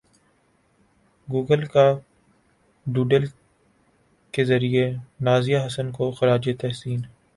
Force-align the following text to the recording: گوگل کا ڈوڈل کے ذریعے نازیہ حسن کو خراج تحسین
گوگل 1.27 1.65
کا 1.73 1.85
ڈوڈل 2.85 3.25
کے 4.33 4.45
ذریعے 4.45 4.85
نازیہ 5.21 5.57
حسن 5.65 5.91
کو 5.91 6.11
خراج 6.11 6.49
تحسین 6.61 7.01